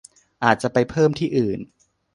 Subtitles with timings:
[0.43, 1.59] อาจจะไปเพิ่มที่อื่น